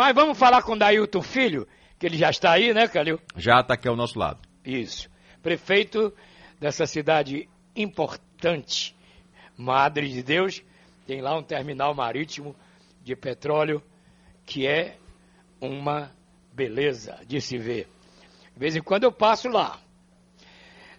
[0.00, 1.68] Mas vamos falar com Dailton Filho,
[1.98, 3.20] que ele já está aí, né, Calil?
[3.36, 4.40] Já está aqui ao nosso lado.
[4.64, 5.10] Isso.
[5.42, 6.10] Prefeito
[6.58, 8.96] dessa cidade importante,
[9.58, 10.62] Madre de Deus,
[11.06, 12.56] tem lá um terminal marítimo
[13.04, 13.82] de petróleo
[14.46, 14.96] que é
[15.60, 16.10] uma
[16.50, 17.86] beleza de se ver.
[18.54, 19.78] De vez em quando eu passo lá.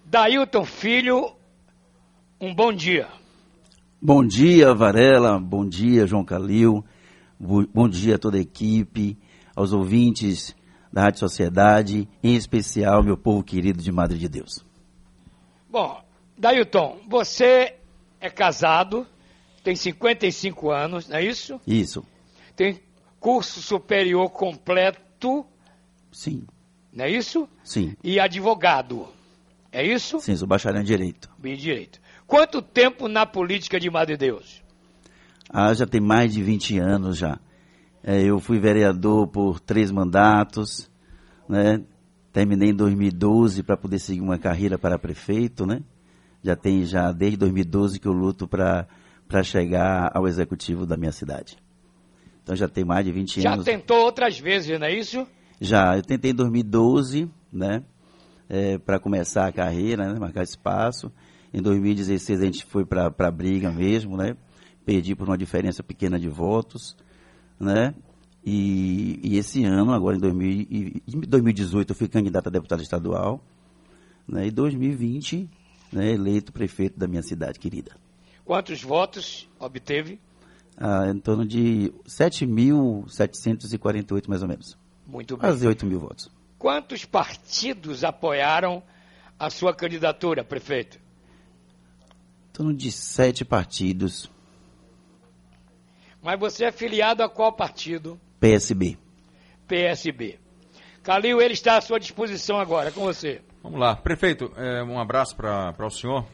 [0.06, 1.36] Dailton Filho,
[2.40, 3.08] um bom dia.
[4.00, 5.40] Bom dia, Varela.
[5.40, 6.86] Bom dia, João Calil.
[7.44, 9.18] Bom dia a toda a equipe,
[9.56, 10.56] aos ouvintes
[10.94, 14.64] da Rádio Sociedade, em especial meu povo querido de Madre de Deus.
[15.68, 16.04] Bom,
[16.38, 17.78] Dailton, você
[18.20, 19.08] é casado,
[19.64, 21.60] tem 55 anos, não é isso?
[21.66, 22.06] Isso.
[22.56, 22.80] Tem
[23.20, 25.44] curso superior completo.
[26.12, 26.46] Sim.
[26.94, 27.50] Não é isso?
[27.64, 27.96] Sim.
[28.04, 29.08] E advogado.
[29.72, 30.20] É isso?
[30.20, 31.28] Sim, sou bacharel em Direito.
[31.44, 32.00] Em Direito.
[32.28, 34.61] Quanto tempo na política de Madre Deus?
[35.54, 37.38] Ah, já tem mais de 20 anos já.
[38.02, 40.90] É, eu fui vereador por três mandatos,
[41.48, 41.84] né?
[42.32, 45.82] Terminei em 2012 para poder seguir uma carreira para prefeito, né?
[46.42, 48.88] Já tem já desde 2012 que eu luto para
[49.28, 51.58] para chegar ao executivo da minha cidade.
[52.44, 53.66] Então já tem mais de 20 já anos.
[53.66, 55.26] Já tentou outras vezes, não é isso?
[55.60, 57.84] Já, eu tentei em 2012, né?
[58.50, 60.20] É, para começar a carreira, né?
[60.20, 61.12] marcar espaço.
[61.54, 64.36] Em 2016 a gente foi para a briga mesmo, né?
[64.86, 66.96] Perdi por uma diferença pequena de votos,
[67.60, 67.94] né?
[68.44, 70.68] E, e esse ano, agora em, 2000,
[71.08, 73.40] em 2018, eu fui candidato a deputado estadual,
[74.28, 74.48] né?
[74.48, 75.48] E 2020,
[75.92, 77.96] né, eleito prefeito da minha cidade querida.
[78.44, 80.20] Quantos votos obteve?
[80.78, 84.76] Ah, em torno de 7.748, mais ou menos.
[85.06, 85.42] Muito bem.
[85.42, 86.32] Quase 8 mil votos.
[86.58, 88.82] Quantos partidos apoiaram
[89.38, 90.98] a sua candidatura, prefeito?
[90.98, 94.32] Em torno de sete partidos
[96.22, 98.20] mas você é filiado a qual partido?
[98.40, 98.98] PSB.
[99.68, 100.40] PSB.
[101.04, 103.42] Calil, ele está à sua disposição agora, é com você.
[103.64, 103.96] Vamos lá.
[103.96, 106.26] Prefeito, é, um abraço para o senhor.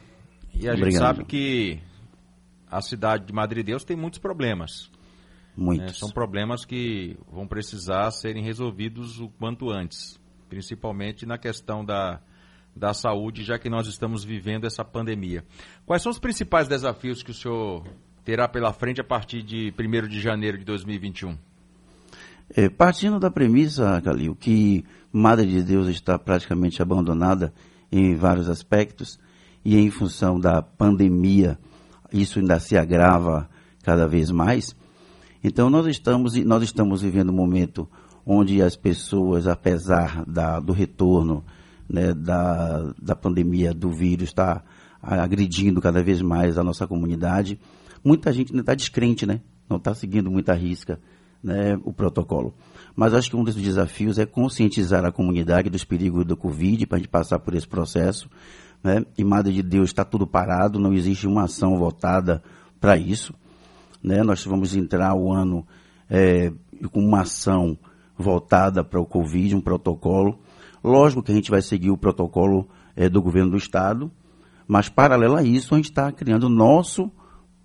[0.54, 0.84] E a Obrigado.
[0.84, 1.80] gente sabe que
[2.70, 4.90] a cidade de Madre Deus tem muitos problemas.
[5.56, 5.86] Muitos.
[5.86, 5.92] Né?
[5.94, 12.20] São problemas que vão precisar serem resolvidos o quanto antes, principalmente na questão da,
[12.76, 15.44] da saúde, já que nós estamos vivendo essa pandemia.
[15.84, 17.84] Quais são os principais desafios que o senhor
[18.28, 21.34] terá pela frente a partir de 1 de janeiro de 2021?
[22.54, 27.54] É, partindo da premissa, Calil, que Madre de Deus está praticamente abandonada
[27.90, 29.18] em vários aspectos
[29.64, 31.58] e em função da pandemia
[32.12, 33.48] isso ainda se agrava
[33.82, 34.76] cada vez mais.
[35.42, 37.88] Então nós estamos nós estamos vivendo um momento
[38.26, 41.42] onde as pessoas, apesar da, do retorno
[41.88, 44.62] né, da, da pandemia do vírus, está
[45.00, 47.58] agredindo cada vez mais a nossa comunidade
[48.04, 49.40] muita gente ainda está descrente, né?
[49.68, 50.98] Não está seguindo muita risca
[51.42, 52.54] né, o protocolo.
[52.94, 56.96] Mas acho que um dos desafios é conscientizar a comunidade dos perigos do Covid para
[56.96, 58.28] a gente passar por esse processo.
[58.82, 59.04] Né?
[59.16, 62.42] E Madre de Deus está tudo parado, não existe uma ação votada
[62.80, 63.32] para isso.
[64.02, 64.22] Né?
[64.22, 65.66] Nós vamos entrar o ano
[66.10, 66.52] é,
[66.90, 67.78] com uma ação
[68.16, 70.38] voltada para o Covid, um protocolo.
[70.82, 74.10] Lógico que a gente vai seguir o protocolo é, do governo do Estado,
[74.66, 77.10] mas paralelo a isso, a gente está criando o nosso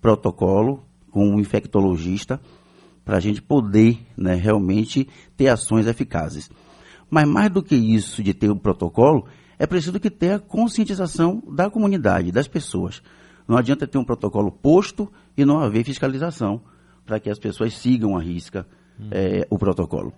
[0.04, 2.38] protocolo com um infectologista
[3.06, 6.50] para a gente poder né, realmente ter ações eficazes.
[7.08, 9.24] Mas mais do que isso de ter o um protocolo,
[9.58, 13.00] é preciso que tenha conscientização da comunidade, das pessoas.
[13.48, 16.60] Não adianta ter um protocolo posto e não haver fiscalização
[17.06, 18.66] para que as pessoas sigam a risca
[19.00, 19.08] hum.
[19.10, 20.12] é, o protocolo.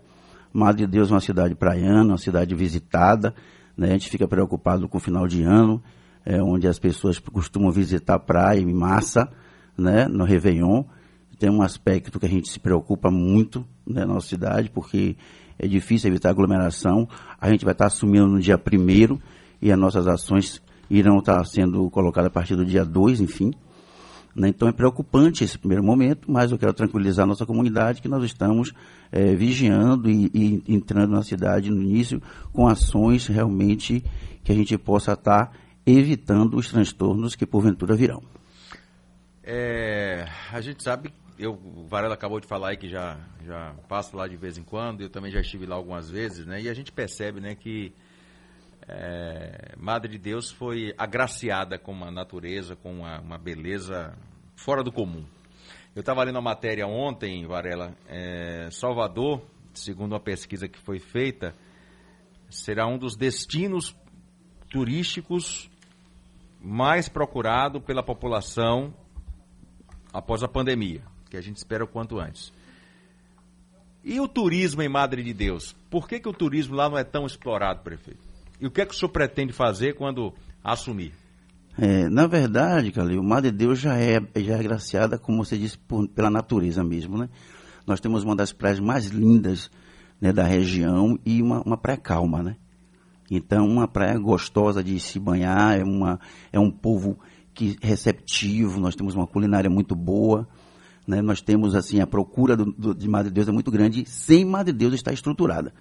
[0.53, 3.33] Madre de Deus é uma cidade praiana, uma cidade visitada,
[3.77, 3.91] né?
[3.91, 5.81] a gente fica preocupado com o final de ano,
[6.25, 9.31] é, onde as pessoas costumam visitar a praia em massa,
[9.77, 10.85] né, no Réveillon.
[11.39, 15.17] Tem um aspecto que a gente se preocupa muito né, na nossa cidade, porque
[15.59, 17.09] é difícil evitar aglomeração.
[17.41, 19.21] A gente vai estar assumindo no dia primeiro
[19.61, 23.53] e as nossas ações irão estar sendo colocadas a partir do dia 2, enfim.
[24.35, 24.49] Né?
[24.49, 28.23] Então é preocupante esse primeiro momento, mas eu quero tranquilizar a nossa comunidade que nós
[28.23, 28.73] estamos
[29.11, 32.21] é, vigiando e, e, entrando na cidade no início
[32.53, 34.05] com ações realmente
[34.45, 35.53] que a gente possa estar
[35.87, 38.23] evitando os transtornos que porventura virão.
[39.49, 44.17] É, a gente sabe, eu, o Varela acabou de falar aí que já, já passa
[44.17, 46.61] lá de vez em quando, eu também já estive lá algumas vezes, né?
[46.61, 47.95] E a gente percebe, né, que
[48.89, 54.19] é, Madre de Deus foi agraciada com uma natureza, com uma, uma beleza
[54.57, 55.25] fora do comum.
[55.95, 61.55] Eu estava lendo uma matéria ontem, Varela, é, Salvador, segundo uma pesquisa que foi feita,
[62.51, 63.95] será um dos destinos
[64.69, 65.71] turísticos
[66.61, 68.93] mais procurado pela população
[70.17, 72.51] após a pandemia, que a gente espera o quanto antes.
[74.03, 75.77] E o turismo em Madre de Deus?
[75.91, 78.21] Por que, que o turismo lá não é tão explorado, prefeito?
[78.59, 80.33] E o que é que o senhor pretende fazer quando
[80.65, 81.13] assumir?
[81.79, 85.59] É, na verdade, Calil, o Madre de Deus já é, já é agraciada, como você
[85.59, 87.29] disse, por, pela natureza mesmo, né?
[87.87, 89.71] Nós temos uma das praias mais lindas
[90.19, 92.57] né, da região e uma, uma praia calma, né?
[93.31, 96.19] Então, uma praia gostosa de se banhar, é, uma,
[96.51, 97.19] é um povo
[97.57, 100.47] que receptivo, nós temos uma culinária muito boa,
[101.09, 101.23] né?
[101.23, 104.45] Nós temos, assim, a procura do, do, de Madre de Deus é muito grande, sem
[104.45, 105.73] Madre de Deus estar estruturada.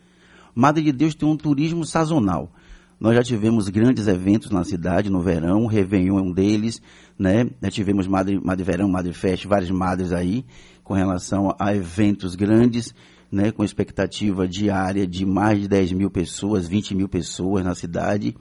[0.56, 2.50] Madre de Deus tem um turismo sazonal.
[2.98, 6.82] Nós já tivemos grandes eventos na cidade no verão, o Réveillon é um deles,
[7.20, 7.46] né?
[7.62, 10.46] Já tivemos Madre, Madre Verão, Madre Fest, várias madres aí,
[10.82, 12.96] com relação a eventos grandes,
[13.30, 13.52] né?
[13.52, 18.34] Com expectativa diária de mais de 10 mil pessoas, 20 mil pessoas na cidade.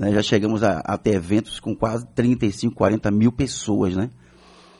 [0.00, 0.12] Né?
[0.12, 4.08] Já chegamos a, a ter eventos com quase 35, 40 mil pessoas, né?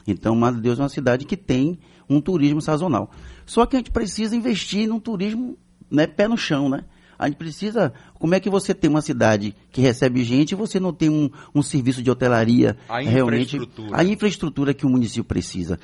[0.06, 1.78] Então, Madre Deus é uma cidade que tem
[2.08, 3.10] um turismo sazonal.
[3.44, 5.58] Só que a gente precisa investir num turismo
[5.90, 6.84] né, pé no chão, né?
[7.18, 7.92] A gente precisa.
[8.14, 11.28] Como é que você tem uma cidade que recebe gente e você não tem um,
[11.54, 13.56] um serviço de hotelaria a realmente.
[13.56, 14.00] Infraestrutura.
[14.00, 15.78] A infraestrutura que o município precisa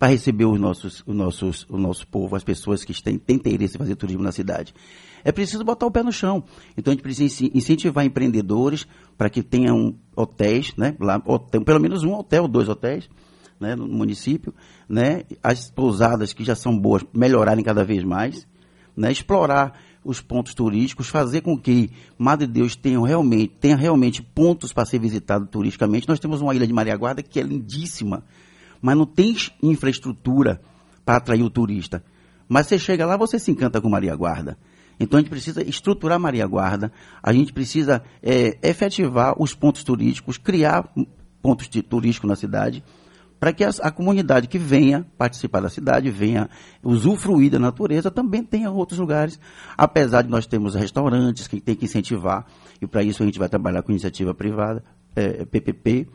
[0.00, 3.76] para receber os nossos, os nossos, o nosso povo, as pessoas que têm, têm interesse
[3.76, 4.72] em fazer turismo na cidade.
[5.22, 6.42] É preciso botar o pé no chão.
[6.74, 8.86] Então a gente precisa incentivar empreendedores
[9.18, 10.96] para que tenham hotéis, né?
[10.98, 13.10] Lá, hotel, pelo menos um hotel, dois hotéis.
[13.60, 14.54] Né, no município,
[14.88, 18.48] né, as pousadas que já são boas melhorarem cada vez mais,
[18.96, 24.72] né, explorar os pontos turísticos, fazer com que Madre Deus tenha realmente, tenha realmente pontos
[24.72, 26.08] para ser visitado turisticamente.
[26.08, 28.24] Nós temos uma ilha de Maria Guarda que é lindíssima,
[28.80, 30.60] mas não tem infraestrutura
[31.04, 32.02] para atrair o turista.
[32.48, 34.58] Mas você chega lá, você se encanta com Maria Guarda.
[34.98, 36.92] Então a gente precisa estruturar Maria Guarda,
[37.22, 40.92] a gente precisa é, efetivar os pontos turísticos, criar
[41.40, 42.84] pontos turísticos na cidade
[43.40, 46.50] para que a, a, comunidade que venha participar da cidade, venha
[46.82, 49.40] usufruir da natureza, também tenha outros lugares.
[49.78, 52.44] Apesar de nós termos restaurantes que tem que incentivar,
[52.82, 54.84] e para isso a gente vai trabalhar com iniciativa privada,
[55.16, 56.06] é, PPP,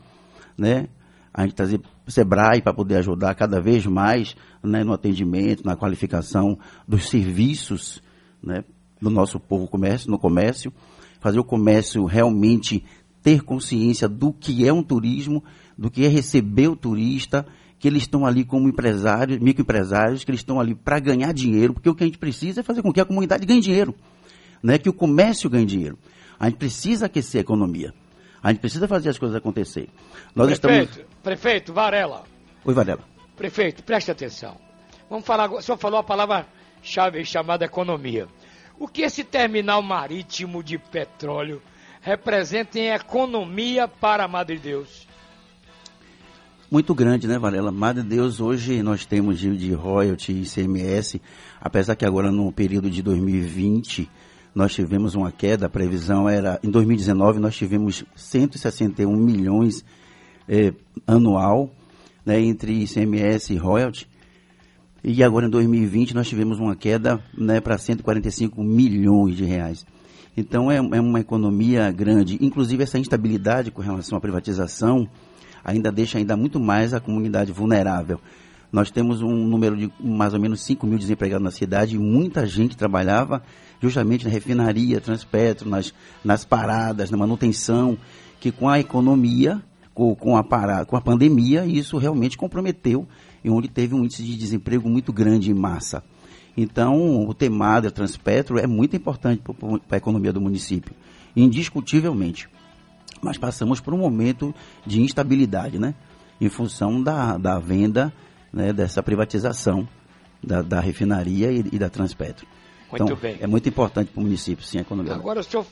[0.56, 0.88] né?
[1.36, 5.76] A gente trazer o SEBRAE para poder ajudar cada vez mais né, no atendimento, na
[5.76, 8.02] qualificação dos serviços
[8.42, 8.64] né,
[9.00, 10.72] do nosso povo comércio, no comércio,
[11.20, 12.82] fazer o comércio realmente
[13.22, 15.44] ter consciência do que é um turismo
[15.76, 17.46] do que é receber o turista,
[17.78, 21.88] que eles estão ali como empresários, microempresários, que eles estão ali para ganhar dinheiro, porque
[21.88, 23.94] o que a gente precisa é fazer com que a comunidade ganhe dinheiro,
[24.62, 24.78] né?
[24.78, 25.98] que o comércio ganhe dinheiro.
[26.38, 27.92] A gente precisa aquecer a economia.
[28.42, 29.88] A gente precisa fazer as coisas acontecer.
[30.34, 31.10] Nós prefeito, estamos...
[31.22, 32.24] prefeito, Varela.
[32.64, 33.04] Oi, Varela.
[33.36, 34.56] Prefeito, preste atenção.
[35.08, 38.26] Vamos falar, o senhor falou a palavra-chave chamada economia.
[38.78, 41.62] O que esse terminal marítimo de petróleo
[42.00, 45.06] representa em economia para a Madre Deus?
[46.70, 47.70] muito grande, né, Varela?
[47.70, 51.22] Madre Deus, hoje nós temos de, de royalty e ICMS,
[51.60, 54.10] apesar que agora no período de 2020
[54.56, 59.84] nós tivemos uma queda, a previsão era, em 2019 nós tivemos 161 milhões
[60.48, 60.72] eh,
[61.06, 61.70] anual,
[62.24, 64.08] né, entre ICMS e royalty,
[65.04, 69.84] e agora em 2020 nós tivemos uma queda né, para 145 milhões de reais.
[70.34, 75.06] Então é, é uma economia grande, inclusive essa instabilidade com relação à privatização,
[75.62, 78.18] ainda deixa ainda muito mais a comunidade vulnerável.
[78.72, 82.46] Nós temos um número de mais ou menos 5 mil desempregados na cidade e muita
[82.46, 83.42] gente trabalhava
[83.80, 85.92] justamente na refinaria, transpetro, nas,
[86.24, 87.98] nas paradas, na manutenção,
[88.40, 89.62] que com a economia,
[89.94, 93.06] com, com, a, parada, com a pandemia, isso realmente comprometeu
[93.44, 96.02] e onde teve um índice de desemprego muito grande em massa.
[96.56, 100.94] Então, o Temada, Transpetro, é muito importante para a economia do município,
[101.34, 102.48] indiscutivelmente
[103.22, 104.54] mas passamos por um momento
[104.84, 105.94] de instabilidade, né?
[106.40, 108.12] Em função da, da venda,
[108.52, 109.88] né, dessa privatização
[110.42, 112.46] da, da refinaria e, e, da Transpetro.
[112.90, 113.38] Muito então, bem.
[113.40, 115.14] É muito importante para o município, sim, a economia.
[115.14, 115.66] Agora o senhor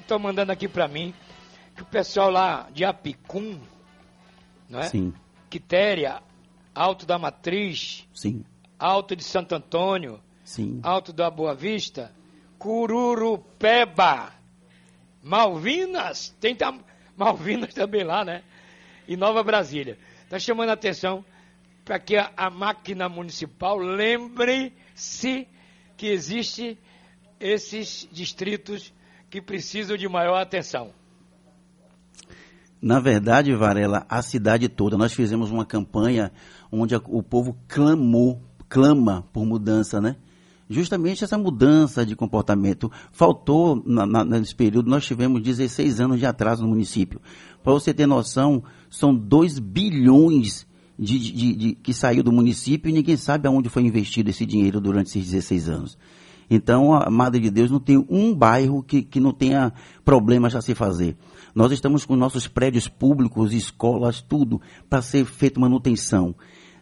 [0.00, 1.12] está mandando aqui para mim
[1.74, 3.58] que o pessoal lá de Apicum,
[4.68, 4.84] não é?
[4.84, 5.12] Sim.
[5.48, 6.22] Quitéria,
[6.74, 8.44] Alto da Matriz, sim.
[8.78, 10.80] Alto de Santo Antônio, sim.
[10.82, 12.12] Alto da Boa Vista,
[12.58, 14.32] Cururupeba,
[15.22, 16.80] Malvinas, tem tam,
[17.16, 18.42] Malvinas também lá, né?
[19.06, 19.98] E Nova Brasília.
[20.24, 21.24] Está chamando a atenção
[21.84, 25.48] para que a, a, máquina municipal lembre-se
[25.98, 26.78] que existe
[27.38, 28.94] esses distritos
[29.28, 30.90] que precisam de maior atenção.
[32.80, 36.32] Na verdade, Varela, a cidade toda, nós fizemos uma campanha
[36.70, 40.16] onde o povo clamou, clama por mudança, né?
[40.70, 42.90] justamente essa mudança de comportamento.
[43.10, 47.20] Faltou, na, na, nesse período, nós tivemos 16 anos de atraso no município.
[47.62, 50.66] Para você ter noção, são 2 bilhões
[50.98, 54.80] de, de, de, que saiu do município e ninguém sabe aonde foi investido esse dinheiro
[54.80, 55.98] durante esses 16 anos.
[56.50, 59.72] Então, a Madre de Deus não tem um bairro que, que não tenha
[60.04, 61.16] problemas a se fazer.
[61.54, 66.34] Nós estamos com nossos prédios públicos, escolas, tudo, para ser feita manutenção.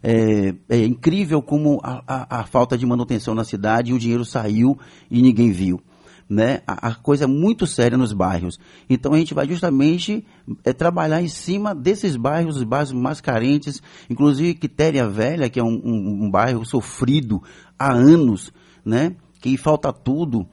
[0.03, 4.79] É, é, incrível como a, a, a, falta de manutenção na cidade, o dinheiro saiu
[5.11, 5.81] e ninguém viu.
[6.29, 6.61] Né?
[6.67, 8.59] A, a coisa muito séria nos bairros.
[8.91, 10.27] Então a gente vai justamente
[10.65, 13.81] é, trabalhar em cima desses bairros, os bairros mais carentes,
[14.11, 17.43] inclusive Quitéria Velha, que é um, um, um bairro sofrido
[17.79, 18.53] há anos,
[18.85, 19.15] né?
[19.41, 20.47] que falta tudo,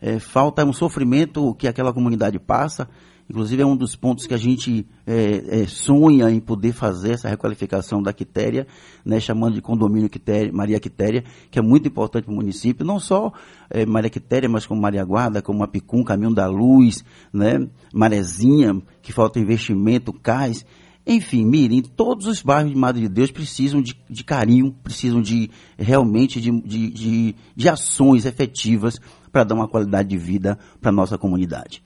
[0.00, 2.88] é, falta um sofrimento que aquela comunidade passa.
[3.28, 7.28] Inclusive é um dos pontos que a gente é, é, sonha em poder fazer essa
[7.28, 8.68] requalificação da Quitéria,
[9.04, 13.00] né, chamando de condomínio Quitéria, Maria Quitéria, que é muito importante para o município, não
[13.00, 13.32] só
[13.68, 19.12] é, Maria Quitéria, mas como Maria Guarda, como Apicum, Caminho da Luz, né, Marezinha, que
[19.12, 20.64] falta investimento, Cais.
[21.04, 25.50] Enfim, Mirim, todos os bairros de Madre de Deus precisam de, de carinho, precisam de
[25.78, 30.94] realmente de, de, de, de ações efetivas para dar uma qualidade de vida para a
[30.94, 31.85] nossa comunidade.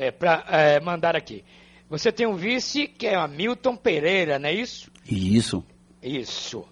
[0.00, 1.44] É, para é, mandar aqui.
[1.90, 4.90] Você tem um vice que é Hamilton Pereira, não é isso?
[5.06, 5.62] Isso.
[6.02, 6.64] Isso.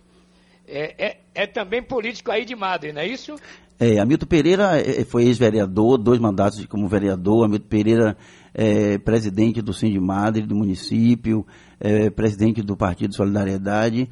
[0.66, 3.34] É, é, é também político aí de Madre, não é isso?
[3.78, 7.44] É, Hamilton Pereira é, foi ex-vereador, dois mandatos como vereador.
[7.44, 8.16] Hamilton Pereira
[8.54, 11.46] é presidente do Sim de Madre, do município,
[11.78, 14.08] é, presidente do Partido Solidariedade,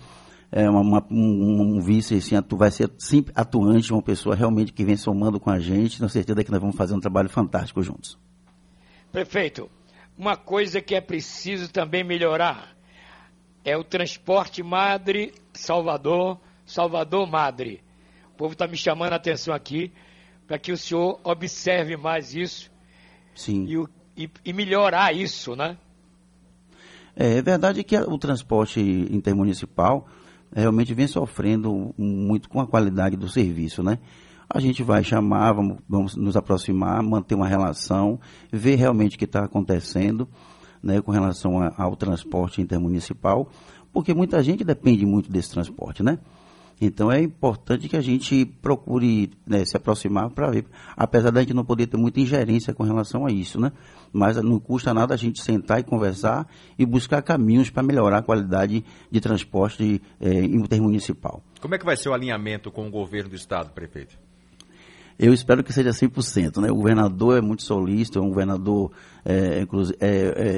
[0.53, 4.75] é uma, uma, um, um, vice assim, atu, vai ser sempre atuante, uma pessoa realmente
[4.75, 7.83] que vem somando com a gente, tenho certeza que nós vamos fazer um trabalho fantástico
[7.83, 8.26] juntos.
[9.17, 9.71] Prefeito,
[10.19, 12.77] uma coisa que é preciso também melhorar
[13.65, 17.83] é o transporte Madre Salvador, Salvador Madre.
[18.35, 19.91] O povo está me chamando a atenção aqui
[20.47, 22.71] para que o senhor observe mais isso
[23.35, 23.89] Sim.
[24.15, 25.79] E, e, e melhorar isso, né?
[27.17, 30.07] É, é verdade que o transporte intermunicipal
[30.55, 33.99] realmente vem sofrendo muito com a qualidade do serviço, né?
[34.49, 38.21] A gente vai chamar, vamos, vamos nos aproximar, manter uma relação,
[38.53, 40.29] ver realmente o que está acontecendo,
[40.83, 43.51] né, com relação a, ao transporte intermunicipal,
[43.93, 46.19] porque muita gente depende muito desse transporte, né?
[46.81, 51.55] Então é importante que a gente procure né, se aproximar para ver, apesar da gente
[51.55, 53.73] não poder ter muita ingerência com relação a isso, né?
[54.13, 56.47] Mas não custa nada a gente sentar e conversar
[56.79, 61.43] e buscar caminhos para melhorar a qualidade de transporte é, intermunicipal.
[61.61, 64.26] Como é que vai ser o alinhamento com o governo do estado, prefeito?
[65.19, 66.61] Eu espero que seja 100%.
[66.61, 66.71] Né?
[66.71, 68.93] O governador é muito solícito, é um governador,
[69.25, 69.65] é,
[70.01, 70.09] é,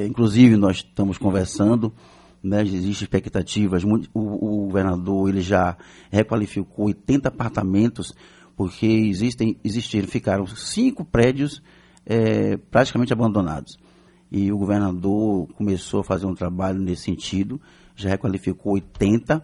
[0.03, 1.93] é, inclusive nós estamos conversando,
[2.43, 3.85] né, existem expectativas.
[3.85, 5.77] O, o, governador ele já
[6.11, 8.13] requalificou 80 apartamentos,
[8.57, 11.63] porque existem, existiram, ficaram cinco prédios
[12.05, 13.79] é, praticamente abandonados.
[14.31, 17.61] E o governador começou a fazer um trabalho nesse sentido,
[17.95, 19.43] já requalificou 80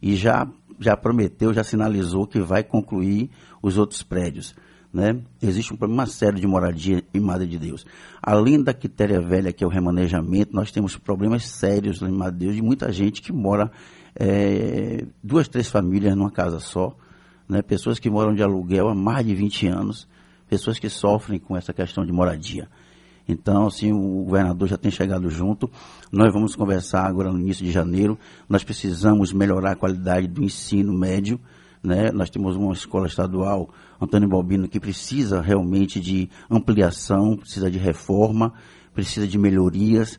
[0.00, 0.48] e já,
[0.80, 3.30] já prometeu, já sinalizou que vai concluir
[3.62, 4.54] os outros prédios
[4.92, 5.20] né?
[5.40, 7.86] Existe um problema sério de moradia em Madre de Deus.
[8.20, 12.44] Além da quitéria velha, que é o remanejamento, nós temos problemas sérios em Madre de
[12.46, 13.70] Deus de muita gente que mora
[14.18, 16.96] é, duas, três famílias numa casa só,
[17.48, 17.62] né?
[17.62, 20.08] Pessoas que moram de aluguel há mais de 20 anos,
[20.48, 22.68] pessoas que sofrem com essa questão de moradia.
[23.30, 25.70] Então, assim, o governador já tem chegado junto.
[26.10, 28.18] Nós vamos conversar agora no início de janeiro.
[28.48, 31.38] Nós precisamos melhorar a qualidade do ensino médio.
[31.82, 32.10] Né?
[32.10, 33.70] Nós temos uma escola estadual
[34.00, 38.52] Antônio Balbino, que precisa realmente de ampliação, precisa de reforma,
[38.92, 40.18] precisa de melhorias.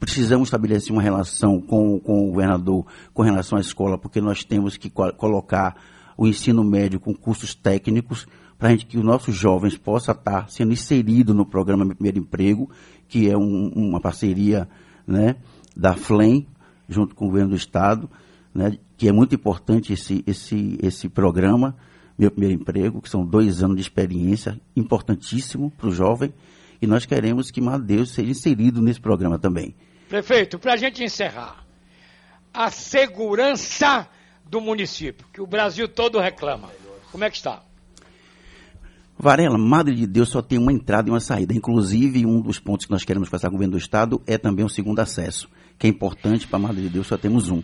[0.00, 2.84] Precisamos estabelecer uma relação com, com o governador
[3.14, 5.76] com relação à escola, porque nós temos que colocar
[6.16, 8.26] o ensino médio com cursos técnicos
[8.62, 12.70] para que os nossos jovens possam estar sendo inseridos no programa Meu Primeiro Emprego,
[13.08, 14.68] que é um, uma parceria
[15.04, 15.34] né,
[15.76, 16.46] da FLEM,
[16.88, 18.08] junto com o governo do Estado,
[18.54, 21.76] né, que é muito importante esse, esse, esse programa
[22.16, 26.32] meu primeiro emprego, que são dois anos de experiência, importantíssimo para o jovem,
[26.80, 29.74] e nós queremos que Madeus seja inserido nesse programa também.
[30.08, 31.66] Prefeito, para a gente encerrar,
[32.54, 34.08] a segurança
[34.48, 36.70] do município, que o Brasil todo reclama,
[37.10, 37.60] como é que está?
[39.22, 41.54] Varela, Madre de Deus só tem uma entrada e uma saída.
[41.54, 44.64] Inclusive, um dos pontos que nós queremos passar com o governo do Estado é também
[44.64, 45.48] o segundo acesso,
[45.78, 47.62] que é importante para Madre de Deus, só temos um.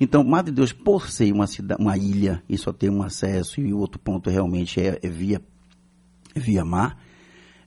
[0.00, 3.70] Então, Madre Deus, por ser uma, cidade, uma ilha e só ter um acesso, e
[3.70, 5.42] o outro ponto realmente é, é via,
[6.34, 6.98] via mar,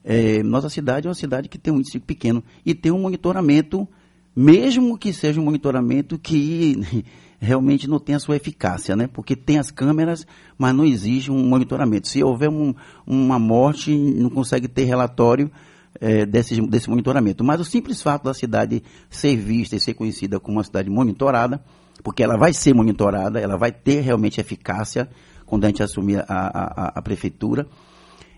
[0.02, 3.86] é, nossa cidade é uma cidade que tem um índice pequeno e tem um monitoramento,
[4.34, 7.04] mesmo que seja um monitoramento que
[7.42, 9.08] realmente não tem a sua eficácia, né?
[9.08, 10.24] Porque tem as câmeras,
[10.56, 12.06] mas não exige um monitoramento.
[12.06, 12.72] Se houver um,
[13.04, 15.50] uma morte, não consegue ter relatório
[16.00, 17.42] é, desse, desse monitoramento.
[17.42, 21.60] Mas o simples fato da cidade ser vista e ser conhecida como uma cidade monitorada,
[22.04, 25.08] porque ela vai ser monitorada, ela vai ter realmente eficácia
[25.44, 27.66] quando a gente assumir a, a, a prefeitura.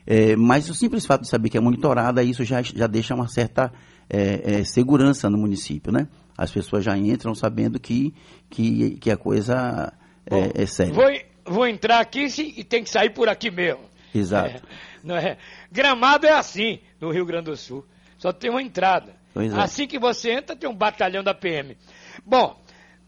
[0.07, 3.29] É, mas o simples fato de saber que é monitorada, isso já, já deixa uma
[3.29, 3.71] certa
[4.09, 6.09] é, é, segurança no município, né?
[6.37, 8.15] As pessoas já entram sabendo que,
[8.51, 9.93] que, que a coisa
[10.27, 10.93] é, Bom, é séria.
[10.93, 11.11] Vou,
[11.45, 12.27] vou entrar aqui
[12.57, 13.85] e tem que sair por aqui mesmo.
[14.15, 14.63] Exato.
[15.03, 15.37] não é?
[15.71, 17.85] Gramado é assim no Rio Grande do Sul.
[18.19, 19.15] Só tem uma entrada.
[19.37, 19.61] É.
[19.61, 21.77] Assim que você entra, tem um batalhão da PM.
[22.25, 22.61] Bom,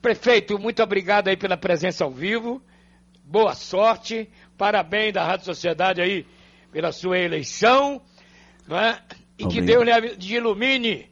[0.03, 2.61] prefeito, muito obrigado aí pela presença ao vivo.
[3.25, 4.29] Boa sorte.
[4.59, 6.27] Parabéns da Rádio Sociedade aí
[6.73, 8.03] pela sua eleição.
[8.67, 9.01] Não é?
[9.39, 9.53] E Obrigado.
[9.53, 11.09] que Deus lhe ilumine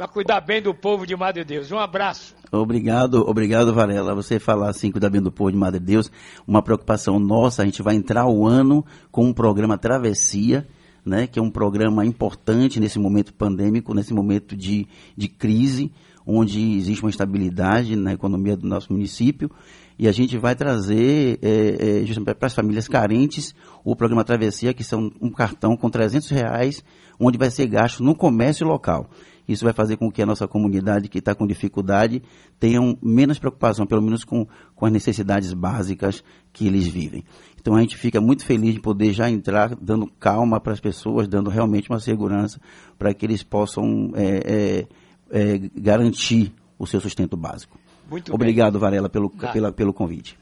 [0.00, 1.70] para cuidar bem do povo de Madre Deus.
[1.70, 2.34] Um abraço.
[2.50, 4.14] Obrigado, obrigado, Varela.
[4.14, 6.10] Você falar assim, cuidar bem do povo de Madre Deus,
[6.48, 7.60] uma preocupação nossa.
[7.60, 10.66] A gente vai entrar o ano com um programa Travessia,
[11.04, 15.92] né, que é um programa importante nesse momento pandêmico, nesse momento de, de crise,
[16.26, 19.50] onde existe uma estabilidade na economia do nosso município.
[19.98, 23.54] E a gente vai trazer, é, é, justamente para as famílias carentes,
[23.84, 26.82] o programa Travessia, que são um cartão com 300 reais,
[27.20, 29.10] onde vai ser gasto no comércio local.
[29.52, 32.22] Isso vai fazer com que a nossa comunidade que está com dificuldade
[32.58, 37.24] tenha menos preocupação, pelo menos com, com as necessidades básicas que eles vivem.
[37.60, 41.28] Então a gente fica muito feliz de poder já entrar dando calma para as pessoas,
[41.28, 42.60] dando realmente uma segurança
[42.98, 44.86] para que eles possam é,
[45.30, 47.78] é, é, garantir o seu sustento básico.
[48.10, 48.80] Muito Obrigado, bem.
[48.80, 50.38] Varela, pelo, pela, pelo convite.